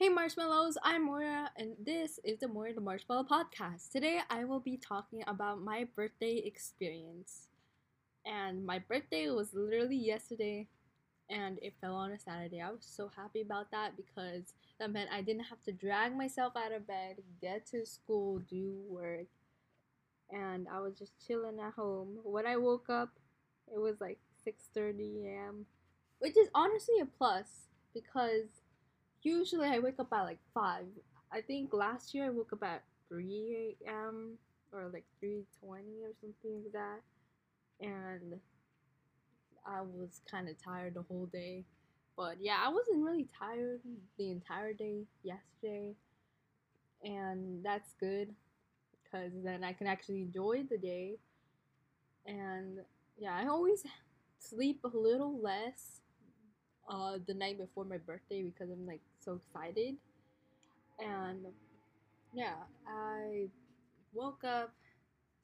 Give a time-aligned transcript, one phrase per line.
[0.00, 3.90] Hey marshmallows, I'm Moira and this is the Moira the Marshmallow podcast.
[3.90, 7.48] Today I will be talking about my birthday experience.
[8.24, 10.68] And my birthday was literally yesterday
[11.28, 12.60] and it fell on a Saturday.
[12.60, 16.52] I was so happy about that because that meant I didn't have to drag myself
[16.56, 19.26] out of bed, get to school, do work.
[20.30, 22.20] And I was just chilling at home.
[22.22, 23.10] When I woke up,
[23.66, 25.66] it was like 6:30 a.m.,
[26.20, 28.57] which is honestly a plus because
[29.22, 30.86] usually I wake up at like five.
[31.32, 34.38] I think last year I woke up at three a.m.
[34.72, 38.40] or like three twenty or something like that, and
[39.66, 41.64] I was kind of tired the whole day.
[42.16, 43.80] But yeah, I wasn't really tired
[44.18, 45.94] the entire day yesterday,
[47.02, 48.34] and that's good
[49.04, 51.16] because then I can actually enjoy the day.
[52.26, 52.78] And
[53.16, 53.84] yeah, I always
[54.38, 56.00] sleep a little less
[56.88, 59.96] uh, the night before my birthday because I'm like so excited.
[60.98, 61.46] And
[62.34, 62.56] yeah,
[62.88, 63.48] I
[64.14, 64.74] woke up,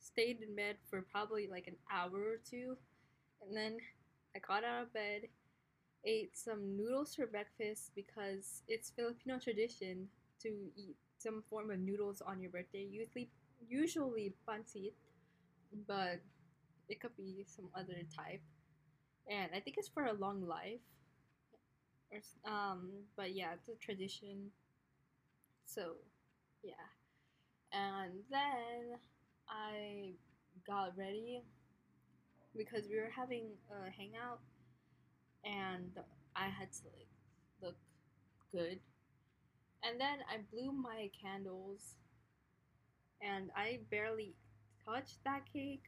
[0.00, 2.76] stayed in bed for probably like an hour or two,
[3.42, 3.78] and then
[4.36, 5.22] I got out of bed,
[6.04, 10.08] ate some noodles for breakfast because it's Filipino tradition
[10.42, 12.86] to eat some form of noodles on your birthday.
[12.90, 13.30] Usually,
[13.68, 14.92] usually pancit,
[15.86, 16.20] but
[16.88, 18.42] it could be some other type.
[19.30, 20.80] And I think it's for a long life
[22.44, 24.50] um but yeah it's a tradition.
[25.66, 25.96] So
[26.62, 26.88] yeah.
[27.72, 28.98] And then
[29.48, 30.12] i
[30.66, 31.42] got ready
[32.56, 34.40] because we were having a hangout
[35.44, 35.90] and
[36.36, 37.08] i had to like
[37.62, 37.76] look
[38.52, 38.80] good.
[39.84, 41.94] And then i blew my candles
[43.20, 44.34] and i barely
[44.84, 45.84] touched that cake.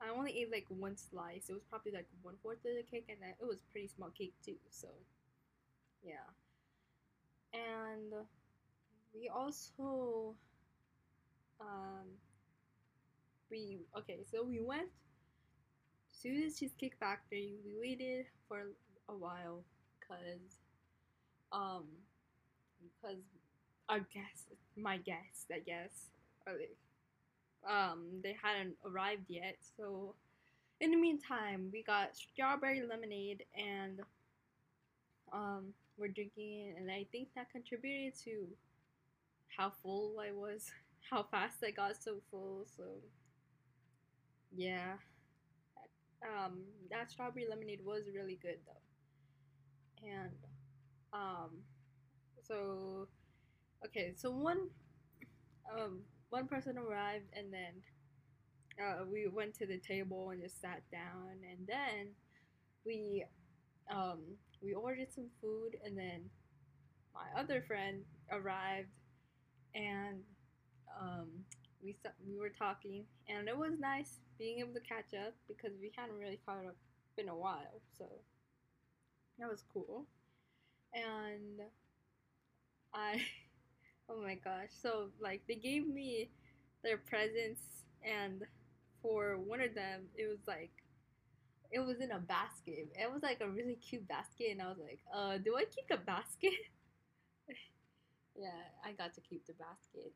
[0.00, 1.48] I only ate like one slice.
[1.48, 4.34] It was probably like one fourth of the cake and it was pretty small cake
[4.44, 4.88] too so
[6.02, 6.24] yeah.
[7.52, 8.12] And
[9.14, 10.34] we also
[11.60, 12.06] um
[13.50, 14.88] we okay, so we went
[16.22, 17.54] to the Cheesecake Factory.
[17.64, 18.72] We waited for
[19.08, 19.64] a while
[19.98, 20.58] because
[21.52, 21.84] um
[23.00, 23.22] because
[23.88, 26.10] our guests my guests I guess
[26.46, 26.54] or
[27.68, 30.14] um they hadn't arrived yet so
[30.80, 34.00] in the meantime we got strawberry lemonade and
[35.32, 38.46] um were drinking it, and I think that contributed to
[39.56, 40.70] how full I was,
[41.10, 42.66] how fast I got so full.
[42.76, 42.84] So
[44.54, 44.96] yeah,
[46.22, 50.30] um, that strawberry lemonade was really good though, and
[51.12, 51.50] um,
[52.42, 53.08] so
[53.86, 54.68] okay, so one
[55.76, 56.00] um
[56.30, 57.74] one person arrived and then
[58.80, 62.08] uh, we went to the table and just sat down and then
[62.86, 63.24] we
[63.94, 64.20] um
[64.62, 66.22] we ordered some food and then
[67.14, 68.02] my other friend
[68.32, 68.94] arrived
[69.74, 70.20] and
[71.00, 71.28] um,
[71.82, 71.96] we
[72.26, 76.18] we were talking and it was nice being able to catch up because we hadn't
[76.18, 76.76] really caught up
[77.16, 78.04] in a while so
[79.38, 80.04] that was cool.
[80.94, 81.60] And
[82.94, 83.20] I
[84.10, 86.30] oh my gosh so like they gave me
[86.82, 87.60] their presents
[88.02, 88.42] and
[89.02, 90.70] for one of them it was like
[91.70, 92.88] it was in a basket.
[92.94, 95.88] It was like a really cute basket, and I was like, uh, do I keep
[95.88, 96.52] the basket?
[98.36, 100.12] yeah, I got to keep the basket.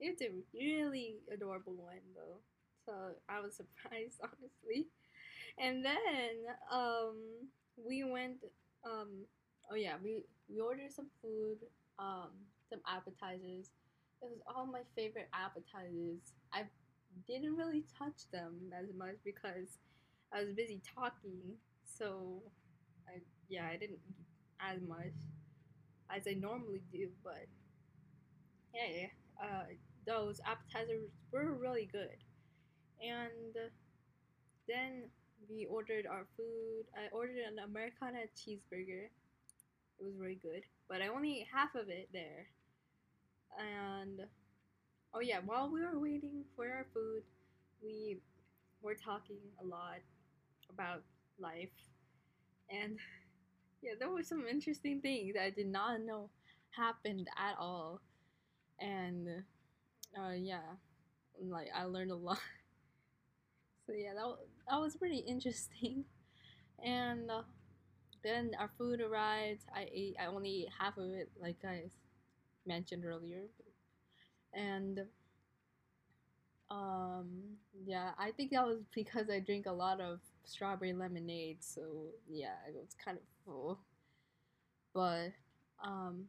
[0.00, 2.38] It's a really adorable one though,
[2.84, 2.92] so
[3.28, 4.88] I was surprised honestly.
[5.58, 7.16] And then um,
[7.76, 8.44] we went.
[8.84, 9.24] Um,
[9.70, 11.58] oh yeah, we we ordered some food,
[11.98, 12.30] um,
[12.68, 13.70] some appetizers.
[14.22, 16.32] It was all my favorite appetizers.
[16.52, 16.64] I
[17.26, 19.78] didn't really touch them as much because
[20.34, 22.42] I was busy talking, so
[23.08, 24.26] I yeah I didn't eat
[24.60, 25.14] as much
[26.14, 27.46] as I normally do, but
[28.74, 29.06] yeah,
[29.42, 29.64] uh,
[30.06, 32.18] those appetizers were really good,
[33.00, 33.54] and
[34.68, 35.04] then
[35.48, 36.84] we ordered our food.
[36.96, 39.08] I ordered an Americana cheeseburger.
[40.00, 42.46] It was really good, but I only ate half of it there.
[43.58, 44.20] And
[45.14, 47.22] oh yeah, while we were waiting for our food,
[47.82, 48.18] we
[48.82, 50.00] were talking a lot
[50.74, 51.02] about
[51.38, 51.70] life.
[52.70, 52.98] And
[53.82, 56.30] yeah, there were some interesting things I did not know
[56.70, 58.00] happened at all.
[58.80, 59.28] And
[60.18, 60.76] uh, yeah,
[61.42, 62.38] like I learned a lot.
[63.86, 64.36] So yeah, that,
[64.68, 66.04] that was pretty interesting.
[66.84, 67.42] And uh,
[68.24, 69.62] then our food arrived.
[69.74, 70.16] I ate.
[70.20, 71.84] I only ate half of it, like I
[72.66, 73.42] mentioned earlier.
[74.54, 75.00] And
[76.70, 77.28] um,
[77.86, 81.82] yeah, I think that was because I drink a lot of strawberry lemonade, so
[82.28, 83.78] yeah, it was kind of full.
[84.94, 85.32] But
[85.82, 86.26] um,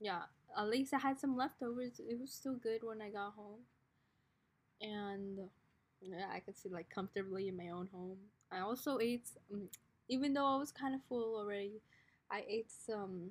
[0.00, 0.22] yeah,
[0.56, 2.00] at least I had some leftovers.
[2.00, 3.60] It was still good when I got home,
[4.80, 5.38] and
[6.00, 8.18] yeah, I could sit like comfortably in my own home.
[8.52, 9.26] I also ate,
[10.08, 11.80] even though I was kind of full already,
[12.30, 13.30] I ate some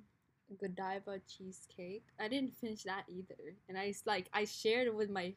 [0.60, 2.06] Godiva cheesecake.
[2.19, 5.34] I didn't finish that either, and I like I shared it with my,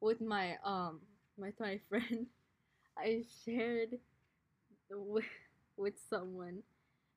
[0.00, 1.00] with my um
[1.36, 2.26] with my friend.
[2.98, 3.98] I shared
[4.90, 5.24] with
[5.76, 6.62] with someone,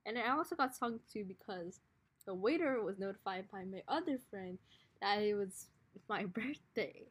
[0.05, 1.79] and I also got stung to because
[2.25, 4.57] the waiter was notified by my other friend
[5.01, 5.67] that it was
[6.09, 7.05] my birthday.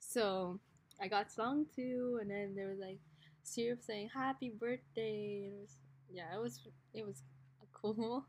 [0.00, 0.60] So
[1.00, 2.98] I got sung to, and then there was like
[3.42, 5.76] syrup saying "Happy Birthday." It was
[6.10, 6.60] yeah, it was
[6.94, 7.22] it was
[7.72, 8.26] cool.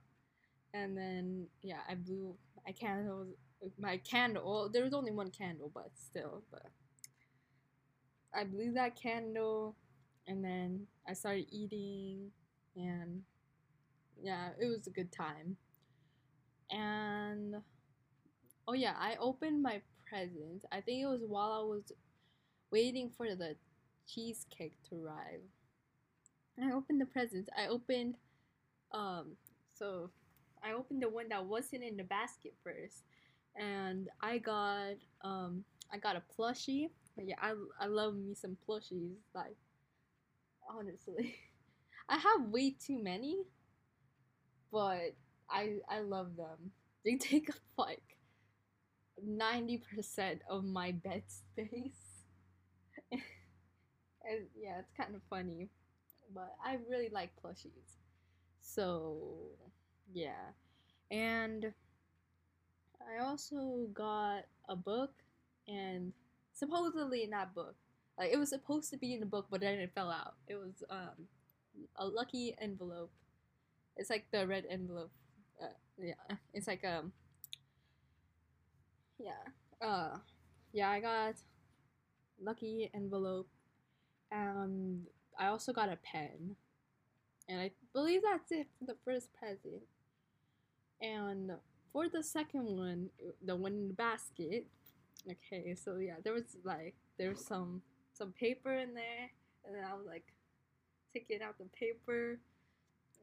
[0.73, 2.35] And then yeah, I blew
[2.65, 3.29] my candles.
[3.79, 4.69] My candle.
[4.71, 6.65] There was only one candle, but still, but
[8.33, 9.75] I blew that candle,
[10.27, 12.31] and then I started eating,
[12.75, 13.23] and
[14.21, 15.57] yeah, it was a good time.
[16.71, 17.55] And
[18.67, 20.65] oh yeah, I opened my present.
[20.71, 21.91] I think it was while I was
[22.71, 23.55] waiting for the
[24.07, 25.41] cheesecake to arrive.
[26.61, 27.49] I opened the presents.
[27.57, 28.15] I opened
[28.91, 29.37] um
[29.73, 30.11] so
[30.63, 33.03] I opened the one that wasn't in the basket first.
[33.55, 36.89] And I got um I got a plushie.
[37.17, 39.57] Yeah, I I love me some plushies like
[40.69, 41.35] honestly.
[42.09, 43.43] I have way too many,
[44.71, 45.15] but
[45.49, 46.71] I I love them.
[47.03, 48.15] They take up like
[49.23, 52.23] ninety percent of my bed space.
[53.11, 53.21] and
[54.55, 55.69] yeah, it's kind of funny,
[56.33, 57.97] but I really like plushies.
[58.61, 59.27] So
[60.13, 60.53] yeah,
[61.11, 61.73] and
[63.01, 65.11] I also got a book,
[65.67, 66.13] and
[66.61, 67.75] supposedly in that book,
[68.17, 70.35] like it was supposed to be in the book, but then it fell out.
[70.47, 71.25] It was um
[71.97, 73.11] a lucky envelope.
[73.97, 75.11] It's like the red envelope.
[75.61, 77.13] Uh, yeah, it's like um.
[79.17, 79.43] Yeah.
[79.81, 80.17] Uh,
[80.71, 80.89] yeah.
[80.89, 81.35] I got
[82.39, 83.49] lucky envelope,
[84.31, 85.07] and
[85.39, 86.55] I also got a pen,
[87.49, 89.81] and I believe that's it for the first present.
[91.01, 91.51] And
[91.91, 93.09] for the second one,
[93.43, 94.67] the one in the basket.
[95.29, 97.81] Okay, so yeah, there was like there's some
[98.13, 99.29] some paper in there,
[99.65, 100.25] and then I was like
[101.13, 102.39] taking out the paper,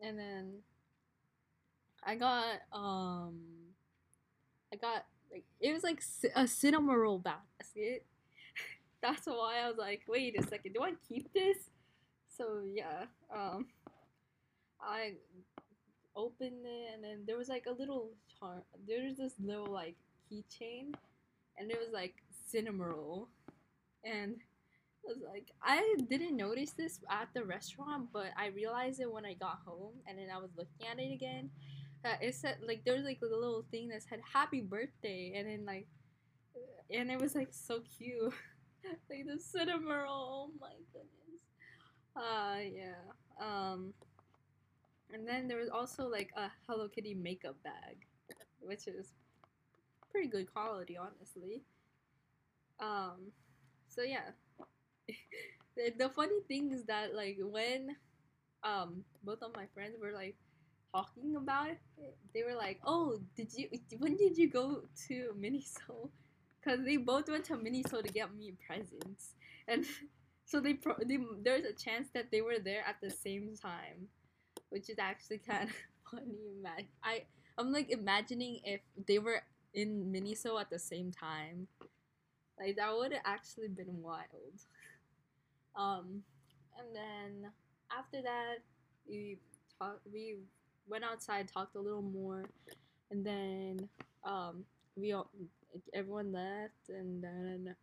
[0.02, 0.52] and then
[2.04, 3.40] I got um
[4.72, 6.02] I got like it was like
[6.36, 8.04] a Cinnamoroll basket.
[9.02, 11.70] That's why I was like, wait a second, do I keep this?
[12.36, 13.66] So yeah, um,
[14.80, 15.14] I
[16.14, 18.62] opened it and then there was like a little char.
[18.86, 19.96] There was this little like
[20.30, 20.94] keychain,
[21.58, 22.14] and it was like
[22.52, 23.26] Cinnamoroll,
[24.04, 24.36] and
[25.04, 29.24] I was like, I didn't notice this at the restaurant, but I realized it when
[29.26, 31.50] I got home, and then I was looking at it again.
[32.22, 35.66] It said like there was like a little thing that said "Happy Birthday," and then
[35.66, 35.86] like,
[36.90, 38.32] and it was like so cute,
[39.10, 40.50] like the cinema roll.
[40.50, 41.42] Oh my goodness.
[42.16, 43.04] Uh yeah.
[43.40, 43.94] Um.
[45.12, 48.06] And then there was also like a Hello Kitty makeup bag,
[48.60, 49.12] which is
[50.10, 51.62] pretty good quality, honestly.
[52.80, 53.32] Um.
[53.88, 54.30] So yeah,
[55.76, 57.96] the, the funny thing is that like when
[58.64, 60.36] um both of my friends were like
[60.94, 61.78] talking about it,
[62.34, 63.68] they were like, "Oh, did you?
[63.98, 66.10] When did you go to Miniso?"
[66.64, 69.34] Because they both went to Miniso to get me presents,
[69.68, 69.86] and
[70.46, 74.08] so they, pro- they there's a chance that they were there at the same time,
[74.70, 75.76] which is actually kind of
[76.10, 76.36] funny.
[76.60, 77.24] Imagine I
[77.58, 79.42] I'm like imagining if they were
[79.74, 81.66] in Miniso at the same time,
[82.58, 84.26] like that would have actually been wild.
[85.76, 86.24] Um,
[86.76, 87.52] and then
[87.96, 88.56] after that,
[89.08, 89.38] we
[89.78, 90.00] talked.
[90.12, 90.36] We
[90.88, 92.44] went outside, talked a little more,
[93.12, 93.88] and then
[94.24, 94.64] um,
[94.96, 95.30] we all
[95.94, 97.76] everyone left, and then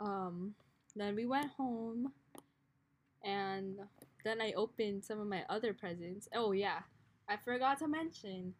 [0.00, 0.54] um,
[0.96, 2.12] then we went home,
[3.24, 3.76] and
[4.24, 6.28] then I opened some of my other presents.
[6.34, 6.80] Oh yeah,
[7.28, 8.54] I forgot to mention.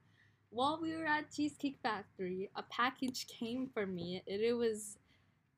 [0.50, 4.22] While we were at Cheesecake Factory, a package came for me.
[4.26, 4.98] and it was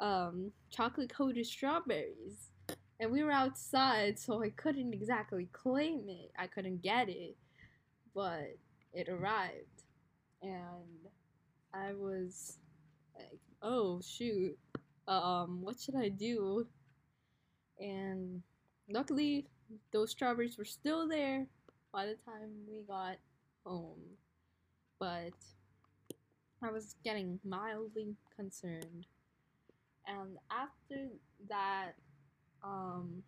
[0.01, 2.53] um, chocolate coated strawberries
[3.03, 6.31] and we were outside, so I couldn't exactly claim it.
[6.39, 7.37] I couldn't get it,
[8.15, 8.57] but
[8.93, 9.83] it arrived,
[10.41, 11.09] and
[11.75, 12.59] I was
[13.17, 14.57] like, "Oh shoot,
[15.09, 16.69] um, what should I do?"
[17.81, 18.43] And
[18.89, 19.49] luckily,
[19.93, 21.49] those strawberries were still there
[21.93, 23.17] by the time we got
[23.67, 23.99] home,
[25.03, 25.35] but
[26.63, 29.07] I was getting mildly concerned.
[30.07, 31.09] And after
[31.49, 31.93] that,
[32.65, 33.25] um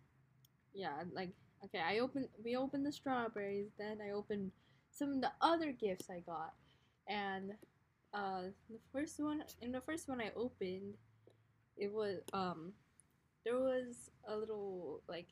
[0.73, 1.31] yeah like
[1.63, 4.49] okay i opened we opened the strawberries then i opened
[4.91, 6.53] some of the other gifts i got
[7.07, 7.51] and
[8.15, 10.95] uh, the first one in the first one I opened,
[11.77, 12.71] it was um,
[13.43, 15.27] there was a little like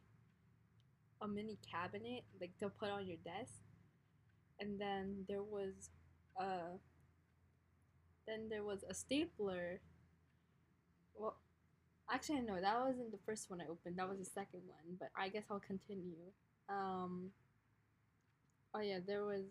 [1.22, 3.54] a mini cabinet like to put on your desk,
[4.60, 5.90] and then there was
[6.40, 6.78] uh,
[8.28, 9.80] then there was a stapler.
[11.16, 11.36] Well,
[12.12, 13.98] actually no, that wasn't the first one I opened.
[13.98, 16.32] That was the second one, but I guess I'll continue.
[16.70, 17.30] Um.
[18.74, 19.44] Oh yeah, there was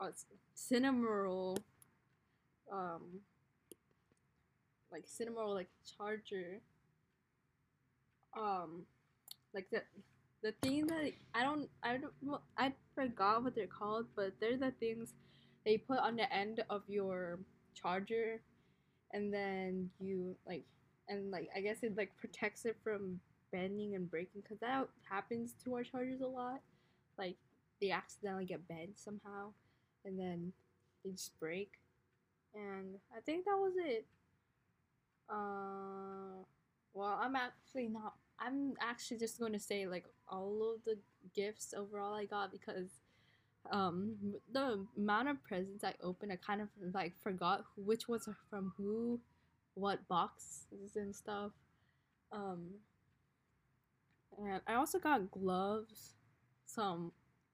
[0.00, 0.10] oh,
[0.56, 1.58] Cinnamoroll
[2.72, 3.20] um
[4.90, 6.60] like cinema like charger
[8.36, 8.82] um
[9.54, 9.82] like the
[10.42, 14.70] the thing that I don't I don't I forgot what they're called, but they're the
[14.72, 15.14] things
[15.66, 17.40] they put on the end of your
[17.74, 18.40] charger
[19.12, 20.64] and then you like
[21.08, 23.20] and like I guess it like protects it from
[23.52, 26.62] bending and breaking because that happens to our chargers a lot.
[27.18, 27.36] Like
[27.82, 29.52] they accidentally get bent somehow
[30.04, 30.52] and then
[31.04, 31.72] they just break
[32.54, 34.06] and I think that was it.
[35.28, 36.44] Uh,
[36.94, 38.14] well, I'm actually not.
[38.38, 40.98] I'm actually just going to say like all of the
[41.34, 42.90] gifts overall I got because
[43.70, 44.16] um
[44.52, 48.72] the amount of presents I opened, I kind of like forgot which ones are from
[48.76, 49.20] who,
[49.74, 51.52] what boxes and stuff.
[52.32, 52.66] Um,
[54.38, 56.14] and I also got gloves,
[56.66, 57.12] some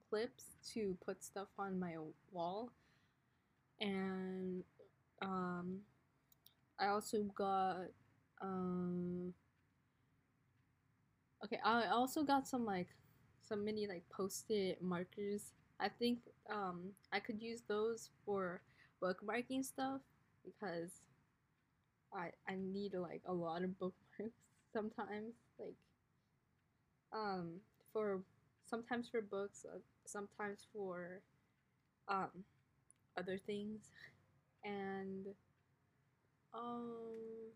[0.09, 1.97] clips to put stuff on my
[2.33, 2.73] wall,
[3.81, 4.65] and
[5.21, 5.79] um,
[6.79, 7.87] I also got
[8.41, 9.35] um.
[11.45, 12.89] Okay, I also got some like
[13.41, 15.53] some mini like post-it markers.
[15.83, 16.21] I think
[16.51, 18.63] um I could use those for
[19.03, 20.01] bookmarking stuff
[20.45, 21.03] because
[22.15, 24.37] I I need like a lot of bookmarks
[24.73, 25.75] sometimes like
[27.13, 27.61] um
[27.93, 28.21] for
[28.65, 31.21] sometimes for books uh, sometimes for
[32.09, 32.45] um
[33.19, 33.91] other things.
[34.65, 35.27] And
[36.55, 37.53] um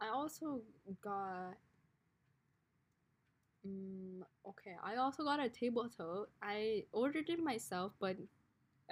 [0.00, 0.62] I also
[1.02, 1.56] got
[3.64, 8.16] um, okay I also got a table tote I ordered it myself but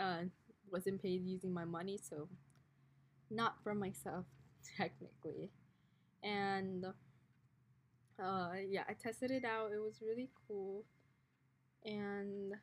[0.00, 0.22] uh
[0.70, 2.28] wasn't paid using my money so
[3.30, 4.24] not for myself
[4.76, 5.50] technically
[6.22, 6.86] and
[8.22, 10.84] uh yeah I tested it out it was really cool
[11.84, 12.54] and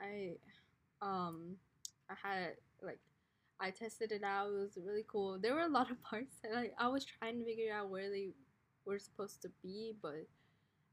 [0.00, 0.36] I
[1.02, 1.56] um
[2.10, 2.52] I had
[2.82, 3.00] like
[3.60, 4.50] I tested it out.
[4.50, 5.38] It was really cool.
[5.40, 8.10] There were a lot of parts that like I was trying to figure out where
[8.10, 8.30] they
[8.86, 10.26] were supposed to be, but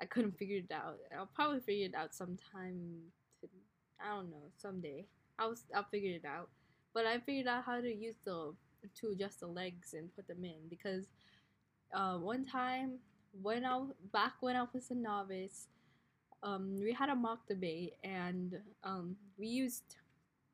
[0.02, 0.98] I couldn't figure it out.
[1.18, 3.02] I'll probably figure it out sometime.
[3.42, 3.48] To,
[4.02, 5.06] I don't know someday.
[5.40, 6.50] I'll I'll figure it out.
[6.94, 8.54] But I figured out how to use the
[9.00, 11.06] to adjust the legs and put them in because
[11.94, 13.00] uh, one time
[13.42, 13.82] when I
[14.12, 15.68] back when I was a novice,
[16.44, 19.96] um, we had a mock debate and um, we used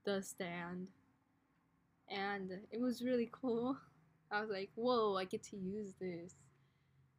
[0.06, 0.88] the stand
[2.10, 3.78] and it was really cool.
[4.32, 6.36] I was like, whoa, I get to use this.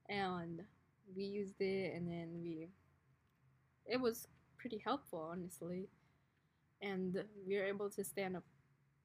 [0.08, 0.62] And
[1.16, 2.68] we used it, and then we,
[3.86, 5.88] it was pretty helpful, honestly.
[6.82, 8.44] And we were able to stand up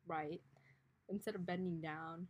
[0.07, 0.41] right
[1.09, 2.27] instead of bending down.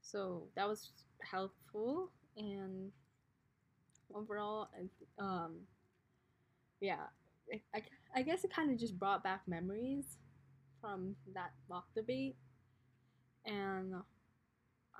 [0.00, 2.90] So that was helpful, and
[4.14, 4.68] overall,
[5.18, 5.56] um,
[6.80, 7.06] yeah,
[7.74, 7.82] I,
[8.14, 10.16] I guess it kind of just brought back memories
[10.80, 12.36] from that mock debate.
[13.44, 13.94] And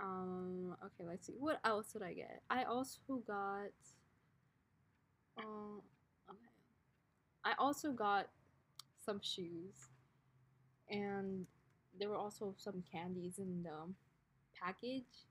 [0.03, 1.35] um okay, let's see.
[1.39, 2.43] What else did I get?
[2.51, 3.73] I also got
[5.39, 5.81] um
[6.31, 6.51] okay.
[7.45, 8.29] I also got
[9.05, 9.89] some shoes
[10.91, 11.47] and
[11.99, 13.93] there were also some candies in the
[14.61, 15.27] package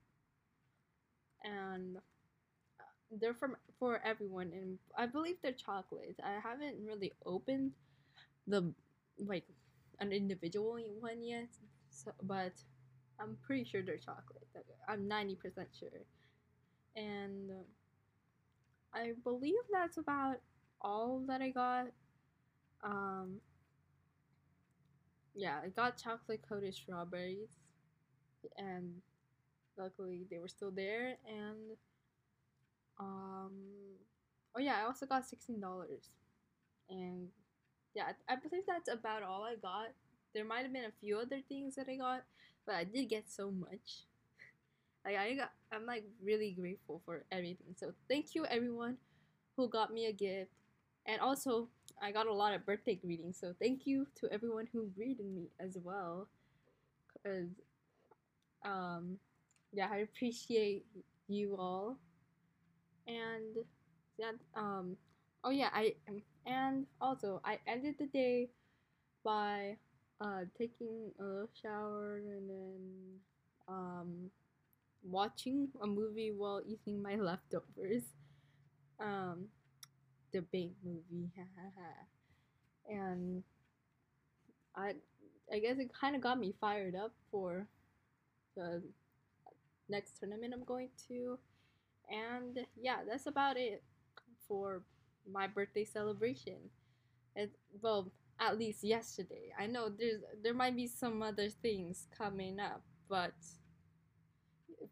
[1.44, 2.82] and uh,
[3.20, 6.20] they're from for everyone and I believe they're chocolates.
[6.22, 7.72] I haven't really opened
[8.46, 8.72] the
[9.18, 9.44] like
[10.00, 11.48] an individual one yet,
[11.90, 12.52] so, but
[13.20, 14.46] I'm pretty sure they're chocolate.
[14.88, 15.36] I'm 90%
[15.78, 15.88] sure.
[16.96, 17.50] And
[18.94, 20.36] I believe that's about
[20.80, 21.86] all that I got.
[22.82, 23.40] Um,
[25.34, 27.58] yeah, I got chocolate coated strawberries,
[28.56, 28.92] and
[29.76, 31.16] luckily they were still there.
[31.28, 31.76] And
[32.98, 33.52] um,
[34.56, 36.10] oh yeah, I also got sixteen dollars,
[36.90, 37.28] and
[37.94, 39.88] yeah, I believe that's about all I got.
[40.34, 42.24] There might have been a few other things that I got,
[42.68, 44.04] but I did get so much.
[45.04, 47.74] Like I got, I'm like really grateful for everything.
[47.76, 48.98] So thank you everyone
[49.56, 50.50] who got me a gift,
[51.06, 51.68] and also
[52.02, 53.38] I got a lot of birthday greetings.
[53.40, 56.28] So thank you to everyone who greeted me as well,
[57.24, 57.48] cause
[58.64, 59.18] um
[59.72, 60.84] yeah I appreciate
[61.28, 61.98] you all,
[63.06, 63.56] and
[64.18, 64.96] that um
[65.44, 65.94] oh yeah I
[66.46, 68.50] and also I ended the day
[69.24, 69.76] by
[70.20, 72.80] uh, taking a shower and then
[73.68, 74.30] um,
[75.02, 78.02] watching a movie while eating my leftovers.
[79.00, 79.46] Um,
[80.32, 81.30] the big movie,
[82.88, 83.42] and
[84.76, 84.94] I,
[85.52, 87.66] I guess it kind of got me fired up for
[88.56, 88.82] the
[89.88, 91.38] next tournament I'm going to,
[92.10, 93.82] and yeah, that's about it
[94.46, 94.82] for
[95.30, 96.56] my birthday celebration.
[97.36, 98.10] It well,
[98.40, 99.52] at least yesterday.
[99.58, 103.34] I know there's there might be some other things coming up, but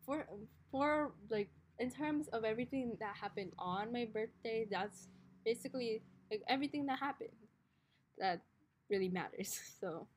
[0.05, 0.26] for
[0.71, 5.09] for like in terms of everything that happened on my birthday, that's
[5.45, 7.31] basically like everything that happened
[8.19, 8.43] that
[8.91, 9.61] really matters.
[9.81, 10.09] So,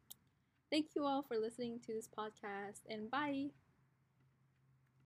[0.72, 3.50] thank you all for listening to this podcast and bye.